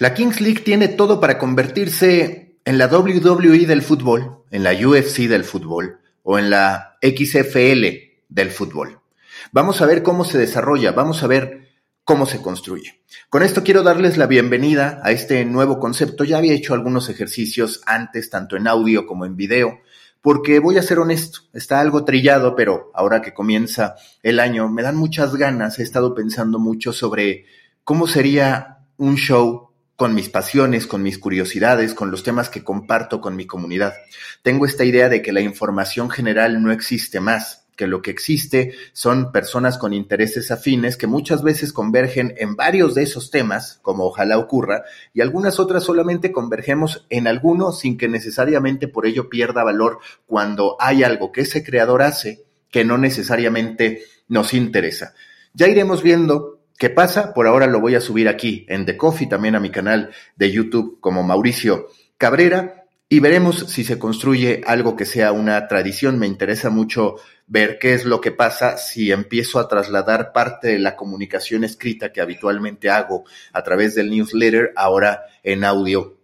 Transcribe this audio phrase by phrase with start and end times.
[0.00, 5.22] La Kings League tiene todo para convertirse en la WWE del fútbol, en la UFC
[5.22, 7.84] del fútbol o en la XFL
[8.28, 9.00] del fútbol.
[9.50, 11.70] Vamos a ver cómo se desarrolla, vamos a ver
[12.04, 13.02] cómo se construye.
[13.28, 16.22] Con esto quiero darles la bienvenida a este nuevo concepto.
[16.22, 19.80] Ya había hecho algunos ejercicios antes, tanto en audio como en video,
[20.20, 24.84] porque voy a ser honesto, está algo trillado, pero ahora que comienza el año me
[24.84, 27.46] dan muchas ganas, he estado pensando mucho sobre
[27.82, 29.67] cómo sería un show
[29.98, 33.94] con mis pasiones, con mis curiosidades, con los temas que comparto con mi comunidad.
[34.42, 38.74] Tengo esta idea de que la información general no existe más que lo que existe
[38.92, 44.04] son personas con intereses afines que muchas veces convergen en varios de esos temas, como
[44.04, 49.64] ojalá ocurra, y algunas otras solamente convergemos en alguno sin que necesariamente por ello pierda
[49.64, 55.14] valor cuando hay algo que ese creador hace que no necesariamente nos interesa.
[55.54, 59.26] Ya iremos viendo qué pasa, por ahora lo voy a subir aquí en The Coffee,
[59.26, 64.94] también a mi canal de YouTube como Mauricio Cabrera, y veremos si se construye algo
[64.94, 66.18] que sea una tradición.
[66.18, 70.78] Me interesa mucho ver qué es lo que pasa si empiezo a trasladar parte de
[70.78, 76.18] la comunicación escrita que habitualmente hago a través del newsletter ahora en audio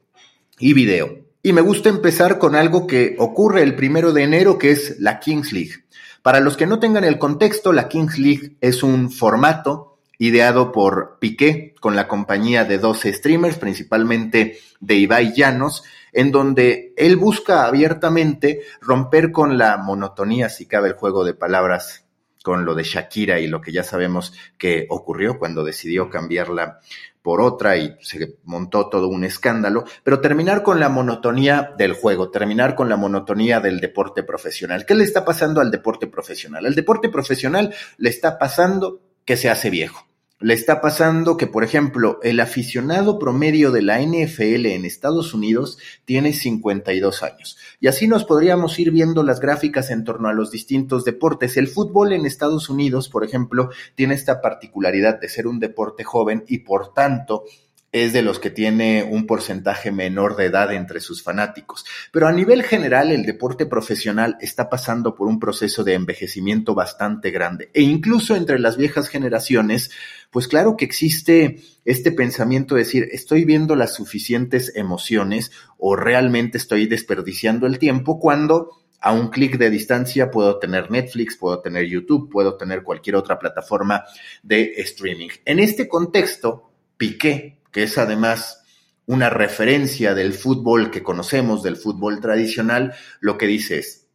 [0.58, 1.24] y video.
[1.42, 5.20] Y me gusta empezar con algo que ocurre el primero de enero, que es la
[5.20, 5.84] Kings League.
[6.22, 11.18] Para los que no tengan el contexto, la Kings League es un formato ideado por
[11.18, 17.66] Piqué con la compañía de 12 streamers, principalmente de Ibai Llanos, en donde él busca
[17.66, 22.04] abiertamente romper con la monotonía, si cabe el juego de palabras,
[22.44, 26.80] con lo de Shakira y lo que ya sabemos que ocurrió cuando decidió cambiarla
[27.22, 32.30] por otra y se montó todo un escándalo, pero terminar con la monotonía del juego,
[32.30, 34.84] terminar con la monotonía del deporte profesional.
[34.84, 36.66] ¿Qué le está pasando al deporte profesional?
[36.66, 40.06] Al deporte profesional le está pasando que se hace viejo
[40.44, 45.78] le está pasando que, por ejemplo, el aficionado promedio de la NFL en Estados Unidos
[46.04, 47.56] tiene 52 años.
[47.80, 51.56] Y así nos podríamos ir viendo las gráficas en torno a los distintos deportes.
[51.56, 56.44] El fútbol en Estados Unidos, por ejemplo, tiene esta particularidad de ser un deporte joven
[56.46, 57.44] y, por tanto,
[57.94, 61.86] es de los que tiene un porcentaje menor de edad entre sus fanáticos.
[62.10, 67.30] Pero a nivel general, el deporte profesional está pasando por un proceso de envejecimiento bastante
[67.30, 67.70] grande.
[67.72, 69.92] E incluso entre las viejas generaciones,
[70.32, 76.58] pues claro que existe este pensamiento de decir, estoy viendo las suficientes emociones o realmente
[76.58, 81.86] estoy desperdiciando el tiempo cuando a un clic de distancia puedo tener Netflix, puedo tener
[81.86, 84.02] YouTube, puedo tener cualquier otra plataforma
[84.42, 85.28] de streaming.
[85.44, 88.62] En este contexto, Piqué que es además
[89.04, 94.06] una referencia del fútbol que conocemos, del fútbol tradicional, lo que dice es,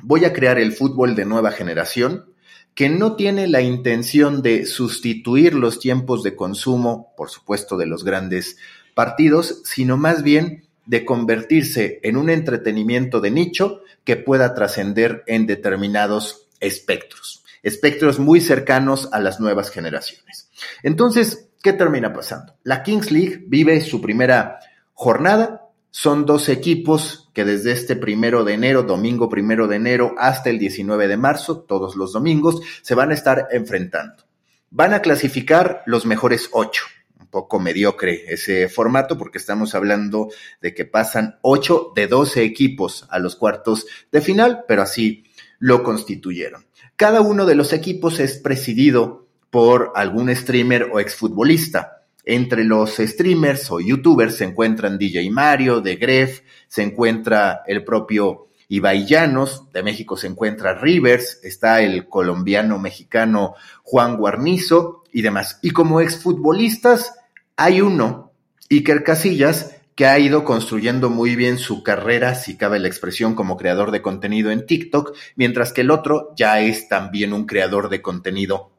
[0.00, 2.32] voy a crear el fútbol de nueva generación
[2.74, 8.04] que no tiene la intención de sustituir los tiempos de consumo, por supuesto, de los
[8.04, 8.56] grandes
[8.94, 15.46] partidos, sino más bien de convertirse en un entretenimiento de nicho que pueda trascender en
[15.46, 20.48] determinados espectros, espectros muy cercanos a las nuevas generaciones.
[20.84, 22.56] Entonces, ¿Qué termina pasando?
[22.64, 24.58] La Kings League vive su primera
[24.94, 25.68] jornada.
[25.92, 30.58] Son dos equipos que desde este primero de enero, domingo primero de enero, hasta el
[30.58, 34.24] 19 de marzo, todos los domingos, se van a estar enfrentando.
[34.70, 36.82] Van a clasificar los mejores ocho.
[37.20, 40.30] Un poco mediocre ese formato porque estamos hablando
[40.60, 45.26] de que pasan ocho de doce equipos a los cuartos de final, pero así
[45.60, 46.66] lo constituyeron.
[46.96, 49.21] Cada uno de los equipos es presidido
[49.52, 52.04] por algún streamer o exfutbolista.
[52.24, 58.48] Entre los streamers o youtubers se encuentran DJ Mario, de Gref, se encuentra el propio
[58.68, 65.58] Ibai Llanos, de México se encuentra Rivers, está el colombiano mexicano Juan Guarnizo y demás.
[65.60, 67.14] Y como exfutbolistas
[67.54, 68.32] hay uno,
[68.70, 73.58] Iker Casillas, que ha ido construyendo muy bien su carrera, si cabe la expresión, como
[73.58, 78.00] creador de contenido en TikTok, mientras que el otro ya es también un creador de
[78.00, 78.72] contenido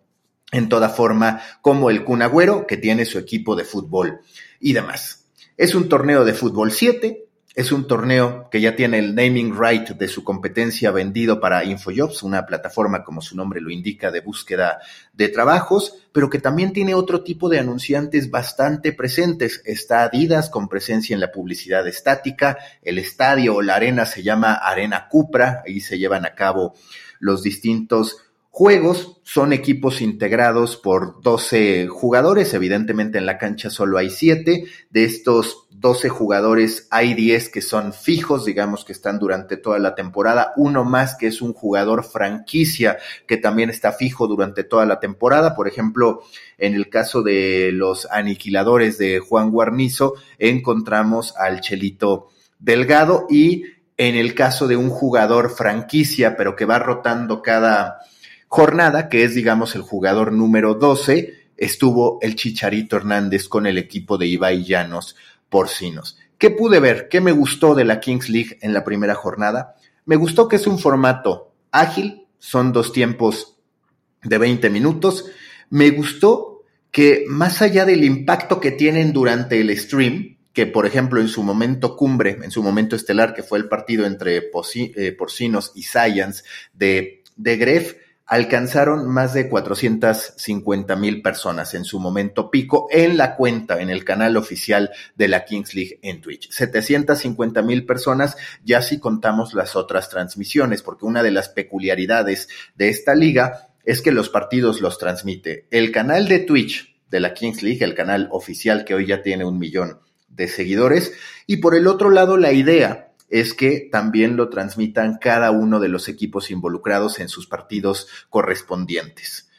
[0.53, 4.21] en toda forma, como el Cunagüero, que tiene su equipo de fútbol
[4.61, 5.25] y demás.
[5.57, 9.89] Es un torneo de fútbol 7, es un torneo que ya tiene el naming right
[9.89, 14.79] de su competencia vendido para InfoJobs, una plataforma, como su nombre lo indica, de búsqueda
[15.13, 19.61] de trabajos, pero que también tiene otro tipo de anunciantes bastante presentes.
[19.65, 24.53] Está Adidas con presencia en la publicidad estática, el estadio o la arena se llama
[24.53, 26.73] Arena Cupra, ahí se llevan a cabo
[27.19, 28.17] los distintos
[28.53, 35.03] juegos son equipos integrados por 12 jugadores, evidentemente en la cancha solo hay 7, de
[35.03, 40.53] estos 12 jugadores hay 10 que son fijos, digamos que están durante toda la temporada,
[40.55, 45.55] uno más que es un jugador franquicia que también está fijo durante toda la temporada,
[45.55, 46.21] por ejemplo,
[46.59, 52.29] en el caso de los aniquiladores de Juan Guarnizo, encontramos al Chelito
[52.59, 53.63] Delgado y
[53.97, 57.97] en el caso de un jugador franquicia, pero que va rotando cada
[58.53, 64.19] jornada, que es, digamos, el jugador número 12, estuvo el Chicharito Hernández con el equipo
[64.19, 65.15] de Ibai Llanos
[65.49, 66.19] Porcinos.
[66.37, 67.07] ¿Qué pude ver?
[67.09, 69.73] ¿Qué me gustó de la Kings League en la primera jornada?
[70.05, 73.57] Me gustó que es un formato ágil, son dos tiempos
[74.21, 75.25] de 20 minutos.
[75.71, 76.61] Me gustó
[76.91, 81.41] que más allá del impacto que tienen durante el stream, que por ejemplo en su
[81.41, 86.43] momento cumbre, en su momento estelar, que fue el partido entre eh, Porcinos y Science
[86.71, 93.35] de, de Gref, alcanzaron más de 450 mil personas en su momento pico en la
[93.35, 96.49] cuenta, en el canal oficial de la Kings League en Twitch.
[96.49, 102.89] 750 mil personas ya si contamos las otras transmisiones, porque una de las peculiaridades de
[102.89, 107.61] esta liga es que los partidos los transmite el canal de Twitch de la Kings
[107.61, 109.99] League, el canal oficial que hoy ya tiene un millón
[110.29, 111.13] de seguidores,
[111.45, 115.89] y por el otro lado la idea es que también lo transmitan cada uno de
[115.89, 119.49] los equipos involucrados en sus partidos correspondientes.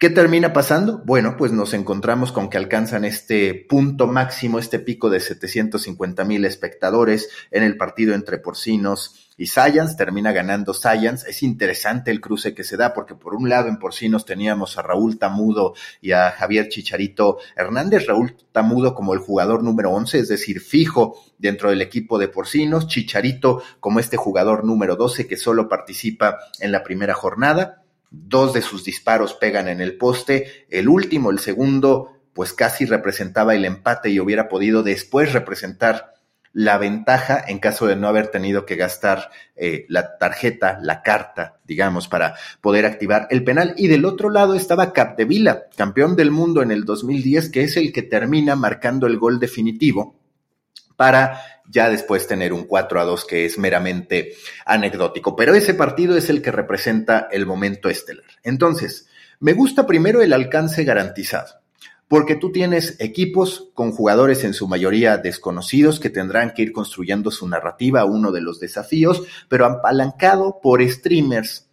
[0.00, 1.02] ¿Qué termina pasando?
[1.04, 6.46] Bueno, pues nos encontramos con que alcanzan este punto máximo, este pico de 750 mil
[6.46, 9.96] espectadores en el partido entre Porcinos y Science.
[9.98, 11.28] Termina ganando Science.
[11.28, 14.82] Es interesante el cruce que se da porque por un lado en Porcinos teníamos a
[14.82, 18.06] Raúl Tamudo y a Javier Chicharito Hernández.
[18.06, 22.86] Raúl Tamudo como el jugador número 11, es decir, fijo dentro del equipo de Porcinos.
[22.86, 28.62] Chicharito como este jugador número 12 que solo participa en la primera jornada Dos de
[28.62, 30.66] sus disparos pegan en el poste.
[30.68, 36.14] El último, el segundo, pues casi representaba el empate y hubiera podido después representar
[36.52, 41.58] la ventaja en caso de no haber tenido que gastar eh, la tarjeta, la carta,
[41.64, 43.74] digamos, para poder activar el penal.
[43.76, 47.92] Y del otro lado estaba Capdevila, campeón del mundo en el 2010, que es el
[47.92, 50.16] que termina marcando el gol definitivo
[50.96, 51.40] para
[51.70, 54.34] ya después tener un 4 a 2 que es meramente
[54.66, 55.36] anecdótico.
[55.36, 58.26] Pero ese partido es el que representa el momento estelar.
[58.42, 59.06] Entonces,
[59.38, 61.60] me gusta primero el alcance garantizado,
[62.08, 67.30] porque tú tienes equipos con jugadores en su mayoría desconocidos que tendrán que ir construyendo
[67.30, 71.68] su narrativa, uno de los desafíos, pero apalancado por streamers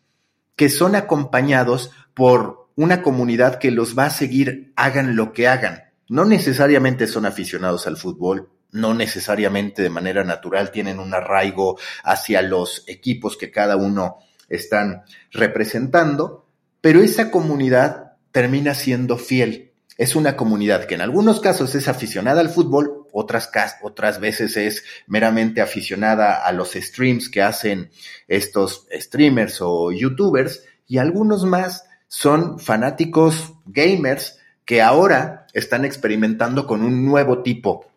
[0.55, 5.83] que son acompañados por una comunidad que los va a seguir hagan lo que hagan.
[6.07, 12.41] No necesariamente son aficionados al fútbol, no necesariamente de manera natural tienen un arraigo hacia
[12.41, 14.19] los equipos que cada uno
[14.49, 16.45] están representando,
[16.81, 19.71] pero esa comunidad termina siendo fiel.
[19.97, 23.49] Es una comunidad que en algunos casos es aficionada al fútbol, otras,
[23.81, 27.89] otras veces es meramente aficionada a los streams que hacen
[28.27, 36.83] estos streamers o youtubers, y algunos más son fanáticos gamers que ahora están experimentando con
[36.83, 37.87] un nuevo tipo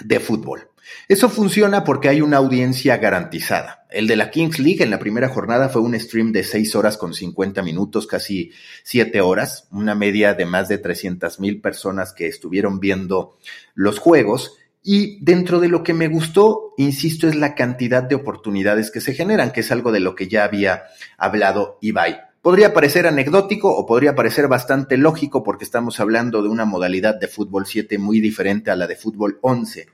[0.00, 0.68] de fútbol.
[1.08, 3.86] Eso funciona porque hay una audiencia garantizada.
[3.90, 6.96] El de la Kings League en la primera jornada fue un stream de 6 horas
[6.96, 8.52] con 50 minutos, casi
[8.84, 13.36] 7 horas, una media de más de 300 mil personas que estuvieron viendo
[13.74, 14.56] los juegos.
[14.82, 19.14] Y dentro de lo que me gustó, insisto, es la cantidad de oportunidades que se
[19.14, 20.84] generan, que es algo de lo que ya había
[21.16, 22.31] hablado Ibai.
[22.42, 27.28] Podría parecer anecdótico o podría parecer bastante lógico porque estamos hablando de una modalidad de
[27.28, 29.86] fútbol 7 muy diferente a la de fútbol 11.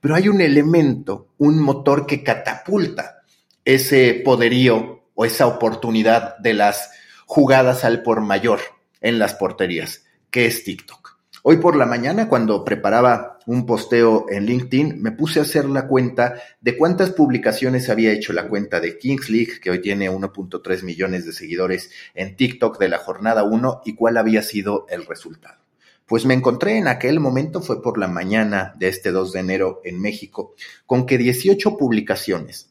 [0.00, 3.22] Pero hay un elemento, un motor que catapulta
[3.64, 6.90] ese poderío o esa oportunidad de las
[7.24, 8.58] jugadas al por mayor
[9.00, 11.05] en las porterías, que es TikTok.
[11.48, 15.86] Hoy por la mañana, cuando preparaba un posteo en LinkedIn, me puse a hacer la
[15.86, 20.82] cuenta de cuántas publicaciones había hecho la cuenta de Kings League, que hoy tiene 1.3
[20.82, 25.60] millones de seguidores en TikTok de la jornada 1 y cuál había sido el resultado.
[26.04, 29.80] Pues me encontré en aquel momento, fue por la mañana de este 2 de enero
[29.84, 32.70] en México, con que 18 publicaciones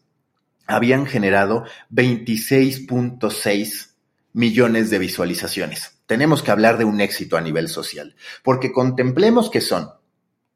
[0.68, 1.64] habían generado
[1.94, 3.92] 26.6
[4.34, 9.62] millones de visualizaciones tenemos que hablar de un éxito a nivel social, porque contemplemos que
[9.62, 9.90] son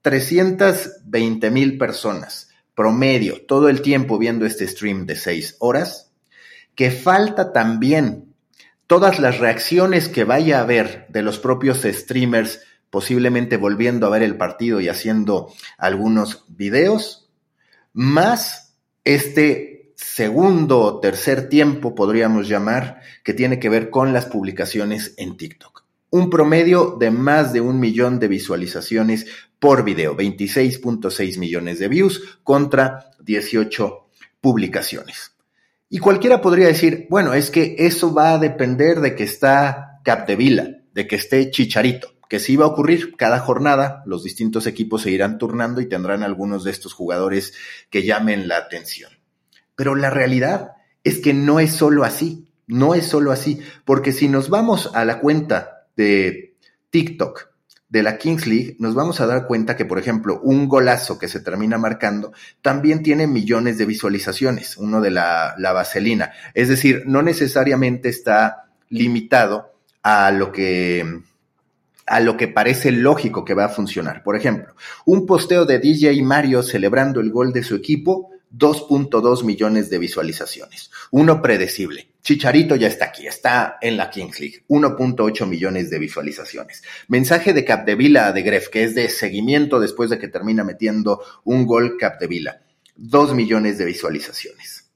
[0.01, 6.13] 320 mil personas promedio todo el tiempo viendo este stream de seis horas,
[6.75, 8.34] que falta también
[8.88, 14.24] todas las reacciones que vaya a haber de los propios streamers, posiblemente volviendo a ver
[14.24, 17.29] el partido y haciendo algunos videos,
[17.91, 25.13] más este segundo o tercer tiempo, podríamos llamar, que tiene que ver con las publicaciones
[25.18, 25.84] en TikTok.
[26.10, 29.25] Un promedio de más de un millón de visualizaciones
[29.60, 34.08] por video, 26.6 millones de views contra 18
[34.39, 35.34] publicaciones.
[35.89, 40.77] Y cualquiera podría decir, bueno, es que eso va a depender de que está Capdevila,
[40.94, 45.12] de que esté Chicharito, que sí va a ocurrir cada jornada, los distintos equipos se
[45.12, 47.53] irán turnando y tendrán algunos de estos jugadores
[47.89, 49.19] que llamen la atención.
[49.79, 50.74] Pero la realidad
[51.05, 55.05] es que no es solo así, no es solo así, porque si nos vamos a
[55.05, 56.57] la cuenta de
[56.89, 57.48] TikTok
[57.88, 61.29] de la Kings League, nos vamos a dar cuenta que, por ejemplo, un golazo que
[61.29, 66.33] se termina marcando también tiene millones de visualizaciones, uno de la, la vaselina.
[66.53, 69.71] Es decir, no necesariamente está limitado
[70.03, 71.21] a lo que
[72.05, 74.24] a lo que parece lógico que va a funcionar.
[74.24, 79.89] Por ejemplo, un posteo de DJ Mario celebrando el gol de su equipo 2.2 millones
[79.89, 80.91] de visualizaciones.
[81.12, 82.12] Uno predecible.
[82.22, 84.63] Chicharito ya está aquí, está en la Kings League.
[84.68, 86.84] 1.8 millones de visualizaciones.
[87.08, 91.65] Mensaje de Capdevila de Gref, que es de seguimiento después de que termina metiendo un
[91.65, 92.62] gol Capdevila.
[92.96, 94.91] 2 millones de visualizaciones.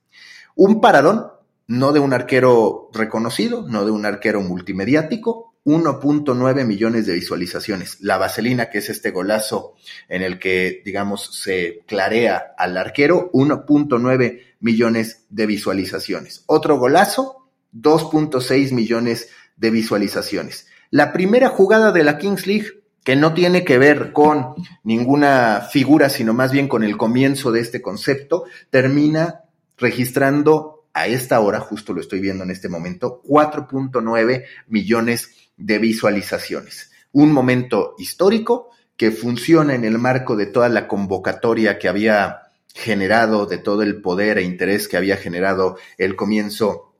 [0.56, 1.28] Un paradón,
[1.68, 7.98] no de un arquero reconocido, no de un arquero multimediático, 1.9 millones de visualizaciones.
[8.02, 9.76] La vaselina, que es este golazo
[10.10, 16.44] en el que, digamos, se clarea al arquero, 1.9 millones de visualizaciones.
[16.48, 20.68] Otro golazo, 2.6 millones de visualizaciones.
[20.90, 26.10] La primera jugada de la Kings League, que no tiene que ver con ninguna figura,
[26.10, 29.42] sino más bien con el comienzo de este concepto, termina
[29.78, 36.92] registrando a esta hora, justo lo estoy viendo en este momento, 4.9 millones de visualizaciones.
[37.12, 42.42] Un momento histórico que funciona en el marco de toda la convocatoria que había
[42.74, 46.94] generado, de todo el poder e interés que había generado el comienzo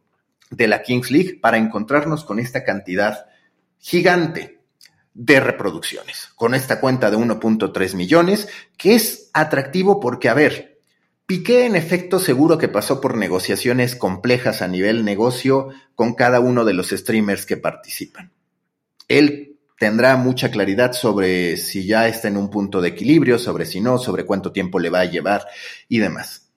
[0.50, 3.26] de la Kings League para encontrarnos con esta cantidad
[3.80, 4.60] gigante
[5.14, 8.48] de reproducciones, con esta cuenta de 1.3 millones,
[8.78, 10.73] que es atractivo porque, a ver,
[11.34, 16.64] Piqué en efecto seguro que pasó por negociaciones complejas a nivel negocio con cada uno
[16.64, 18.32] de los streamers que participan.
[19.08, 23.82] Él tendrá mucha claridad sobre si ya está en un punto de equilibrio, sobre si
[23.82, 25.48] no, sobre cuánto tiempo le va a llevar
[25.90, 26.52] y demás.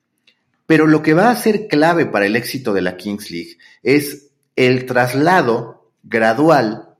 [0.66, 4.28] Pero lo que va a ser clave para el éxito de la Kings League es
[4.56, 6.90] el traslado gradual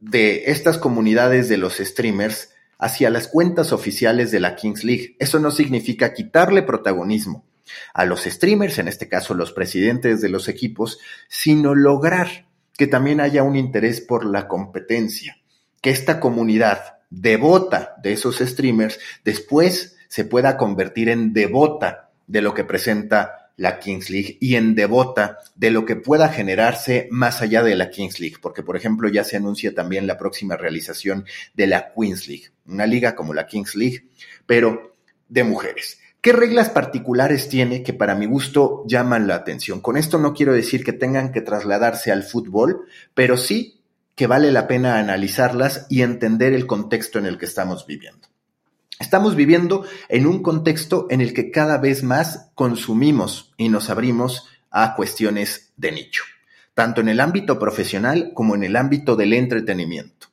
[0.00, 2.48] de estas comunidades de los streamers
[2.78, 5.16] hacia las cuentas oficiales de la Kings League.
[5.18, 7.44] Eso no significa quitarle protagonismo
[7.94, 13.20] a los streamers, en este caso los presidentes de los equipos, sino lograr que también
[13.20, 15.38] haya un interés por la competencia,
[15.80, 22.54] que esta comunidad devota de esos streamers después se pueda convertir en devota de lo
[22.54, 27.62] que presenta la Kings League y en devota de lo que pueda generarse más allá
[27.62, 31.66] de la Kings League, porque por ejemplo ya se anuncia también la próxima realización de
[31.66, 34.06] la Queens League, una liga como la Kings League,
[34.46, 34.96] pero
[35.28, 35.98] de mujeres.
[36.20, 39.80] ¿Qué reglas particulares tiene que para mi gusto llaman la atención?
[39.80, 43.80] Con esto no quiero decir que tengan que trasladarse al fútbol, pero sí
[44.16, 48.25] que vale la pena analizarlas y entender el contexto en el que estamos viviendo.
[48.98, 54.48] Estamos viviendo en un contexto en el que cada vez más consumimos y nos abrimos
[54.70, 56.24] a cuestiones de nicho,
[56.72, 60.28] tanto en el ámbito profesional como en el ámbito del entretenimiento.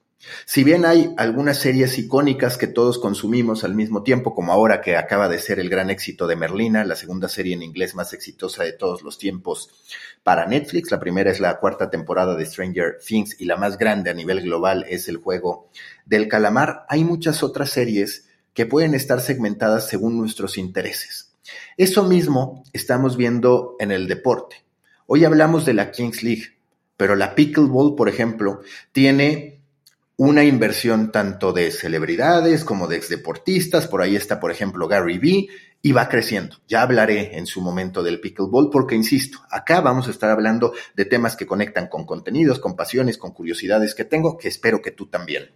[0.45, 4.95] Si bien hay algunas series icónicas que todos consumimos al mismo tiempo, como ahora que
[4.95, 8.63] acaba de ser el gran éxito de Merlina, la segunda serie en inglés más exitosa
[8.63, 9.71] de todos los tiempos
[10.23, 14.09] para Netflix, la primera es la cuarta temporada de Stranger Things y la más grande
[14.09, 15.67] a nivel global es el juego
[16.05, 21.33] del calamar, hay muchas otras series que pueden estar segmentadas según nuestros intereses.
[21.77, 24.63] Eso mismo estamos viendo en el deporte.
[25.07, 26.57] Hoy hablamos de la Kings League,
[26.95, 29.59] pero la Pickleball, por ejemplo, tiene
[30.15, 33.87] una inversión tanto de celebridades como de exdeportistas.
[33.87, 35.47] Por ahí está, por ejemplo, Gary Vee
[35.81, 36.57] y va creciendo.
[36.67, 41.05] Ya hablaré en su momento del pickleball porque, insisto, acá vamos a estar hablando de
[41.05, 45.07] temas que conectan con contenidos, con pasiones, con curiosidades que tengo, que espero que tú
[45.07, 45.49] también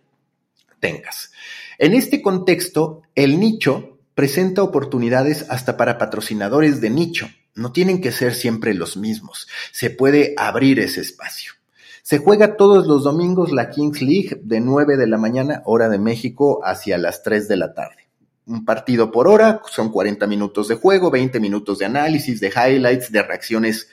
[0.80, 1.32] tengas.
[1.78, 7.30] En este contexto, el nicho presenta oportunidades hasta para patrocinadores de nicho.
[7.54, 9.48] No tienen que ser siempre los mismos.
[9.72, 11.54] Se puede abrir ese espacio.
[12.02, 16.00] Se juega todos los domingos la Kings League de 9 de la mañana, hora de
[16.00, 18.08] México, hacia las 3 de la tarde.
[18.46, 23.12] Un partido por hora, son 40 minutos de juego, 20 minutos de análisis, de highlights,
[23.12, 23.90] de reacciones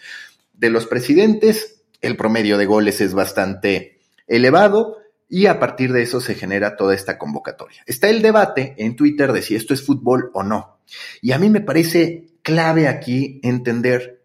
[0.53, 1.83] de los presidentes.
[2.01, 6.95] El promedio de goles es bastante elevado y a partir de eso se genera toda
[6.95, 7.83] esta convocatoria.
[7.87, 10.79] Está el debate en Twitter de si esto es fútbol o no.
[11.23, 14.23] Y a mí me parece clave aquí entender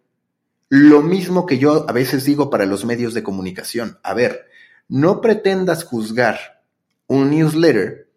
[0.68, 3.98] lo mismo que yo a veces digo para los medios de comunicación.
[4.04, 4.48] A ver,
[4.88, 6.64] no pretendas juzgar
[7.08, 8.09] un newsletter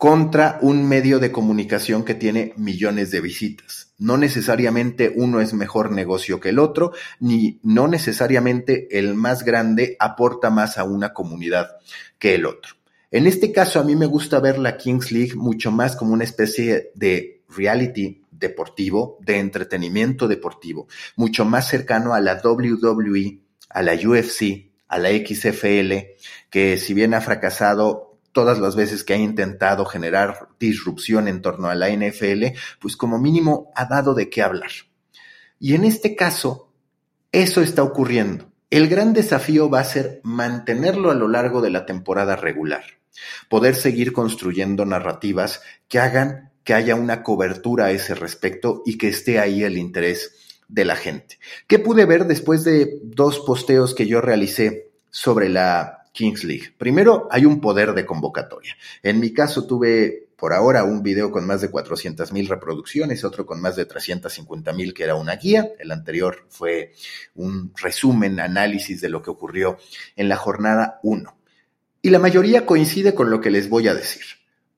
[0.00, 3.92] contra un medio de comunicación que tiene millones de visitas.
[3.98, 9.98] No necesariamente uno es mejor negocio que el otro, ni no necesariamente el más grande
[10.00, 11.72] aporta más a una comunidad
[12.18, 12.76] que el otro.
[13.10, 16.24] En este caso, a mí me gusta ver la Kings League mucho más como una
[16.24, 23.38] especie de reality deportivo, de entretenimiento deportivo, mucho más cercano a la WWE,
[23.68, 25.92] a la UFC, a la XFL,
[26.48, 31.68] que si bien ha fracasado todas las veces que ha intentado generar disrupción en torno
[31.68, 34.70] a la NFL, pues como mínimo ha dado de qué hablar.
[35.58, 36.72] Y en este caso,
[37.32, 38.50] eso está ocurriendo.
[38.70, 42.84] El gran desafío va a ser mantenerlo a lo largo de la temporada regular,
[43.48, 49.08] poder seguir construyendo narrativas que hagan que haya una cobertura a ese respecto y que
[49.08, 50.36] esté ahí el interés
[50.68, 51.38] de la gente.
[51.66, 56.74] ¿Qué pude ver después de dos posteos que yo realicé sobre la Kings League.
[56.76, 58.76] Primero, hay un poder de convocatoria.
[59.02, 63.44] En mi caso tuve por ahora un video con más de 400 mil reproducciones, otro
[63.44, 65.68] con más de 350 mil que era una guía.
[65.78, 66.94] El anterior fue
[67.34, 69.78] un resumen, análisis de lo que ocurrió
[70.16, 71.36] en la jornada 1.
[72.02, 74.22] Y la mayoría coincide con lo que les voy a decir.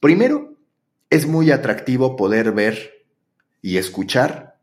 [0.01, 0.57] Primero,
[1.11, 3.07] es muy atractivo poder ver
[3.61, 4.59] y escuchar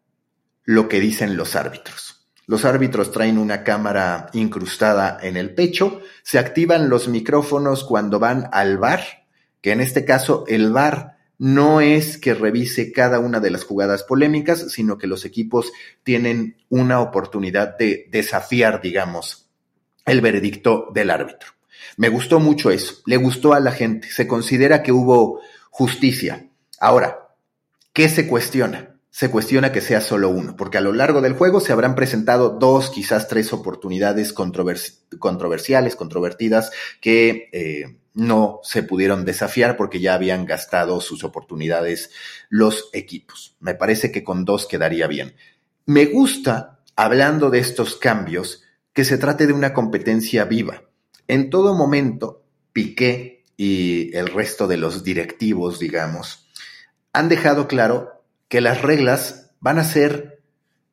[0.66, 2.19] lo que dicen los árbitros.
[2.50, 8.50] Los árbitros traen una cámara incrustada en el pecho, se activan los micrófonos cuando van
[8.52, 9.28] al bar,
[9.62, 14.02] que en este caso el bar no es que revise cada una de las jugadas
[14.02, 19.48] polémicas, sino que los equipos tienen una oportunidad de desafiar, digamos,
[20.08, 21.52] el veredicto del árbitro.
[21.98, 25.40] Me gustó mucho eso, le gustó a la gente, se considera que hubo
[25.70, 26.48] justicia.
[26.80, 27.30] Ahora,
[27.94, 28.99] ¿qué se cuestiona?
[29.12, 32.50] Se cuestiona que sea solo uno, porque a lo largo del juego se habrán presentado
[32.50, 40.46] dos, quizás tres oportunidades controversiales, controvertidas, que eh, no se pudieron desafiar porque ya habían
[40.46, 42.12] gastado sus oportunidades
[42.50, 43.56] los equipos.
[43.60, 45.36] Me parece que con dos quedaría bien.
[45.86, 48.64] Me gusta, hablando de estos cambios,
[48.94, 50.84] que se trate de una competencia viva.
[51.28, 56.48] En todo momento, Piqué y el resto de los directivos, digamos,
[57.12, 58.19] han dejado claro
[58.50, 60.40] que las reglas van a ser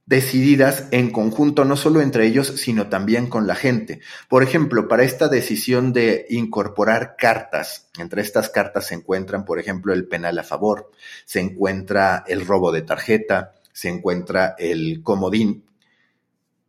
[0.04, 4.00] decididas en conjunto, no solo entre ellos, sino también con la gente.
[4.28, 9.92] Por ejemplo, para esta decisión de incorporar cartas, entre estas cartas se encuentran, por ejemplo,
[9.92, 10.92] el penal a favor,
[11.24, 15.64] se encuentra el robo de tarjeta, se encuentra el comodín.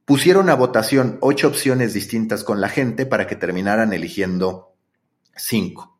[0.03, 4.73] Pusieron a votación ocho opciones distintas con la gente para que terminaran eligiendo
[5.35, 5.96] cinco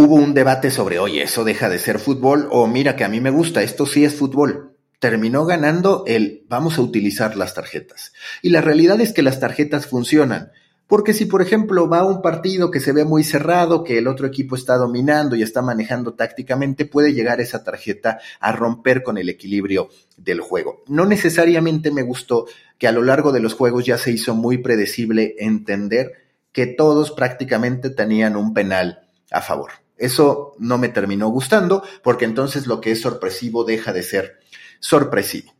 [0.00, 3.20] hubo un debate sobre, oye, eso deja de ser fútbol o mira que a mí
[3.20, 4.76] me gusta, esto sí es fútbol.
[5.00, 8.12] Terminó ganando el vamos a utilizar las tarjetas.
[8.40, 10.52] Y la realidad es que las tarjetas funcionan.
[10.86, 14.28] Porque si, por ejemplo, va un partido que se ve muy cerrado, que el otro
[14.28, 19.28] equipo está dominando y está manejando tácticamente, puede llegar esa tarjeta a romper con el
[19.28, 20.84] equilibrio del juego.
[20.86, 22.46] No necesariamente me gustó
[22.78, 26.12] que a lo largo de los juegos ya se hizo muy predecible entender
[26.52, 29.72] que todos prácticamente tenían un penal a favor.
[29.98, 34.40] Eso no me terminó gustando porque entonces lo que es sorpresivo deja de ser
[34.80, 35.54] sorpresivo.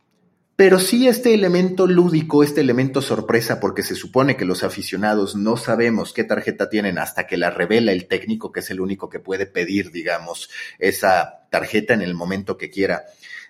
[0.55, 5.55] Pero sí este elemento lúdico, este elemento sorpresa, porque se supone que los aficionados no
[5.55, 9.21] sabemos qué tarjeta tienen hasta que la revela el técnico, que es el único que
[9.21, 13.05] puede pedir, digamos, esa tarjeta en el momento que quiera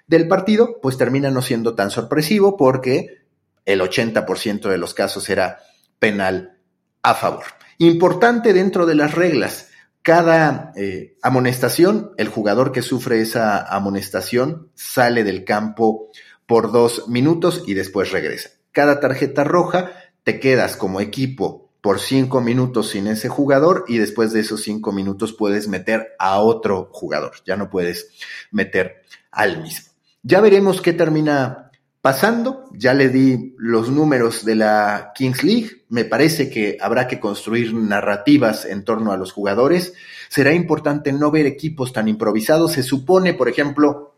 [0.05, 3.23] del partido, pues termina no siendo tan sorpresivo porque
[3.65, 5.59] el 80% de los casos era
[5.99, 6.57] penal
[7.01, 7.45] a favor.
[7.77, 9.68] Importante dentro de las reglas,
[10.01, 16.09] cada eh, amonestación, el jugador que sufre esa amonestación sale del campo
[16.45, 18.49] por dos minutos y después regresa.
[18.71, 19.91] Cada tarjeta roja
[20.23, 24.91] te quedas como equipo por cinco minutos sin ese jugador y después de esos cinco
[24.91, 27.33] minutos puedes meter a otro jugador.
[27.45, 28.09] Ya no puedes
[28.51, 29.91] meter al mismo.
[30.23, 31.68] Ya veremos qué termina
[32.01, 35.83] Pasando, ya le di los números de la Kings League.
[35.89, 39.93] Me parece que habrá que construir narrativas en torno a los jugadores.
[40.29, 42.71] Será importante no ver equipos tan improvisados.
[42.71, 44.15] Se supone, por ejemplo,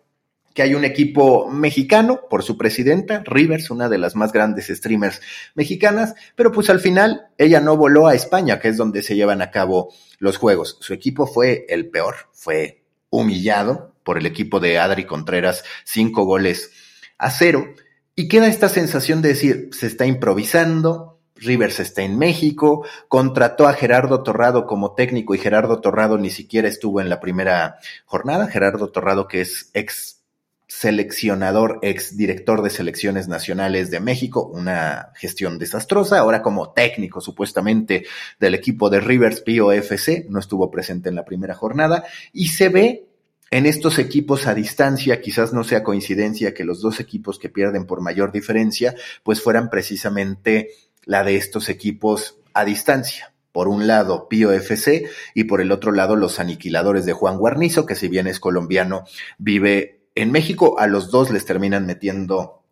[0.53, 5.19] que hay un equipo mexicano por su presidenta, Rivers, una de las más grandes streamers
[5.55, 9.41] mexicanas, pero pues al final ella no voló a España, que es donde se llevan
[9.41, 10.77] a cabo los juegos.
[10.81, 16.71] Su equipo fue el peor, fue humillado por el equipo de Adri Contreras, cinco goles
[17.21, 17.73] a cero
[18.15, 23.73] y queda esta sensación de decir, se está improvisando, Rivers está en México, contrató a
[23.73, 28.89] Gerardo Torrado como técnico y Gerardo Torrado ni siquiera estuvo en la primera jornada, Gerardo
[28.89, 30.21] Torrado que es ex
[30.67, 38.05] seleccionador, ex director de selecciones nacionales de México, una gestión desastrosa, ahora como técnico supuestamente
[38.39, 43.10] del equipo de Rivers POFC, no estuvo presente en la primera jornada, y se ve
[43.51, 47.85] en estos equipos a distancia, quizás no sea coincidencia que los dos equipos que pierden
[47.85, 50.69] por mayor diferencia, pues fueran precisamente
[51.03, 53.33] la de estos equipos a distancia.
[53.51, 57.85] Por un lado, Pío FC y por el otro lado, los aniquiladores de Juan Guarnizo,
[57.85, 59.03] que si bien es colombiano,
[59.37, 60.79] vive en México.
[60.79, 62.63] A los dos les terminan metiendo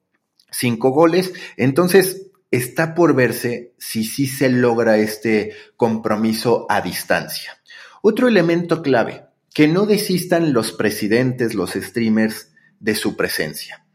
[0.49, 1.33] cinco goles.
[1.57, 7.59] Entonces, está por verse si sí se logra este compromiso a distancia.
[8.01, 13.85] Otro elemento clave, que no desistan los presidentes, los streamers de su presencia.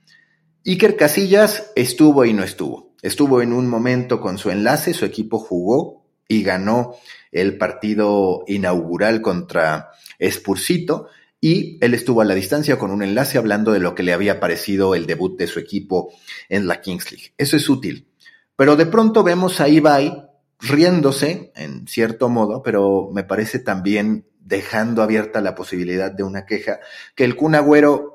[0.66, 2.94] Iker Casillas estuvo y no estuvo.
[3.02, 6.94] Estuvo en un momento con su enlace, su equipo jugó y ganó
[7.32, 9.90] el partido inaugural contra
[10.22, 11.08] Spursito
[11.40, 14.40] y él estuvo a la distancia con un enlace hablando de lo que le había
[14.40, 16.14] parecido el debut de su equipo
[16.48, 17.34] en la Kings League.
[17.36, 18.08] Eso es útil.
[18.56, 20.24] Pero de pronto vemos a Ibai
[20.60, 26.80] riéndose, en cierto modo, pero me parece también dejando abierta la posibilidad de una queja,
[27.14, 28.14] que el Kun Agüero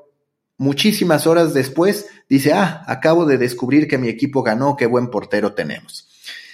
[0.56, 5.54] muchísimas horas después dice, ah, acabo de descubrir que mi equipo ganó, qué buen portero
[5.54, 6.08] tenemos.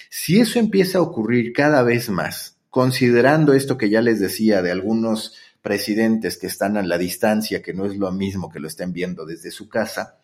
[0.08, 4.70] Si eso empieza a ocurrir cada vez más, considerando esto que ya les decía de
[4.70, 8.92] algunos presidentes que están a la distancia, que no es lo mismo que lo estén
[8.92, 10.20] viendo desde su casa,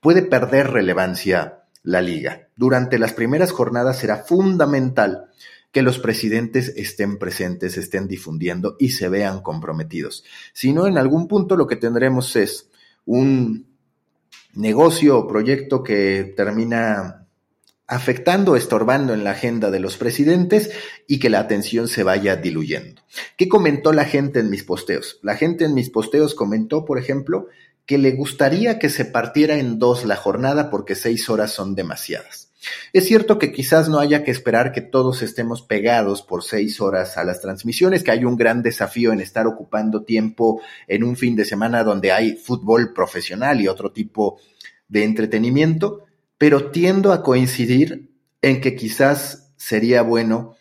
[0.00, 2.48] puede perder relevancia la liga.
[2.56, 5.26] Durante las primeras jornadas será fundamental
[5.76, 10.24] que los presidentes estén presentes, estén difundiendo y se vean comprometidos.
[10.54, 12.70] Si no, en algún punto lo que tendremos es
[13.04, 13.66] un
[14.54, 17.26] negocio o proyecto que termina
[17.86, 20.70] afectando, estorbando en la agenda de los presidentes
[21.06, 23.02] y que la atención se vaya diluyendo.
[23.36, 25.20] ¿Qué comentó la gente en mis posteos?
[25.22, 27.48] La gente en mis posteos comentó, por ejemplo,
[27.84, 32.45] que le gustaría que se partiera en dos la jornada porque seis horas son demasiadas.
[32.92, 37.16] Es cierto que quizás no haya que esperar que todos estemos pegados por seis horas
[37.16, 41.36] a las transmisiones, que hay un gran desafío en estar ocupando tiempo en un fin
[41.36, 44.40] de semana donde hay fútbol profesional y otro tipo
[44.88, 46.04] de entretenimiento,
[46.38, 48.10] pero tiendo a coincidir
[48.42, 50.56] en que quizás sería bueno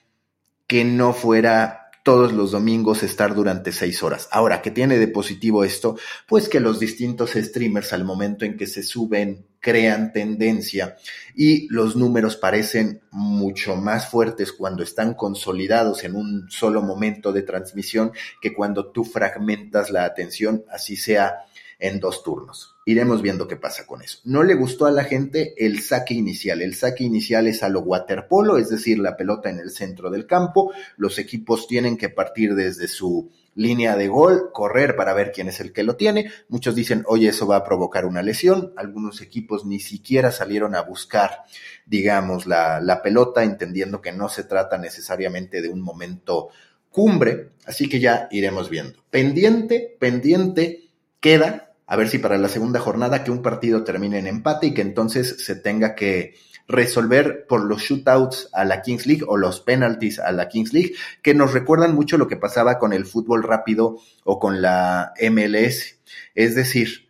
[0.67, 4.29] que no fuera todos los domingos estar durante seis horas.
[4.31, 5.97] Ahora, ¿qué tiene de positivo esto?
[6.27, 10.97] Pues que los distintos streamers al momento en que se suben crean tendencia
[11.33, 17.41] y los números parecen mucho más fuertes cuando están consolidados en un solo momento de
[17.41, 21.39] transmisión que cuando tú fragmentas la atención, así sea
[21.79, 22.74] en dos turnos.
[22.87, 24.19] Iremos viendo qué pasa con eso.
[24.25, 26.61] No le gustó a la gente el saque inicial.
[26.61, 30.27] El saque inicial es a lo waterpolo, es decir, la pelota en el centro del
[30.27, 30.71] campo.
[30.95, 35.59] Los equipos tienen que partir desde su línea de gol, correr para ver quién es
[35.59, 36.29] el que lo tiene.
[36.47, 38.71] Muchos dicen, oye, eso va a provocar una lesión.
[38.77, 41.39] Algunos equipos ni siquiera salieron a buscar,
[41.87, 46.49] digamos, la, la pelota, entendiendo que no se trata necesariamente de un momento
[46.91, 47.49] cumbre.
[47.65, 49.03] Así que ya iremos viendo.
[49.09, 54.27] Pendiente, pendiente queda, a ver si para la segunda jornada que un partido termine en
[54.27, 56.35] empate y que entonces se tenga que
[56.67, 60.93] resolver por los shootouts a la Kings League o los penalties a la Kings League,
[61.21, 65.97] que nos recuerdan mucho lo que pasaba con el fútbol rápido o con la MLS.
[66.33, 67.09] Es decir,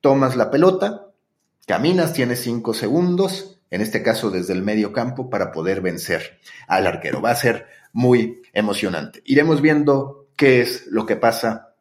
[0.00, 1.06] tomas la pelota,
[1.66, 6.86] caminas, tienes cinco segundos, en este caso desde el medio campo, para poder vencer al
[6.86, 7.22] arquero.
[7.22, 9.22] Va a ser muy emocionante.
[9.24, 11.74] Iremos viendo qué es lo que pasa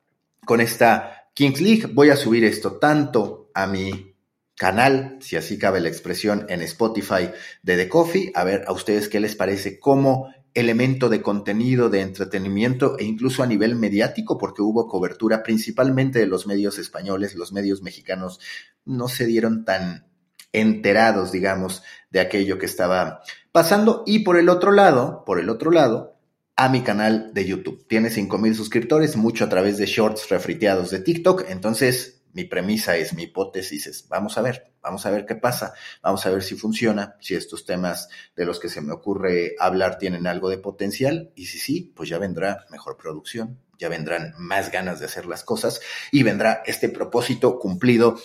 [0.46, 4.14] con esta Kings League, voy a subir esto tanto a mi
[4.58, 7.30] canal, si así cabe la expresión, en Spotify
[7.64, 12.02] de The Coffee, a ver a ustedes qué les parece como elemento de contenido, de
[12.02, 17.54] entretenimiento e incluso a nivel mediático, porque hubo cobertura principalmente de los medios españoles, los
[17.54, 18.42] medios mexicanos
[18.84, 20.10] no se dieron tan
[20.52, 23.22] enterados, digamos, de aquello que estaba
[23.54, 24.04] pasando.
[24.06, 26.19] Y por el otro lado, por el otro lado,
[26.60, 27.88] a mi canal de YouTube.
[27.88, 31.46] Tiene 5000 suscriptores, mucho a través de shorts refriteados de TikTok.
[31.48, 35.74] Entonces, mi premisa es, mi hipótesis es, vamos a ver, vamos a ver qué pasa,
[36.04, 40.00] vamos a ver si funciona, si estos temas de los que se me ocurre hablar
[40.00, 44.70] tienen algo de potencial y si sí, pues ya vendrá mejor producción, ya vendrán más
[44.70, 45.80] ganas de hacer las cosas
[46.12, 48.20] y vendrá este propósito cumplido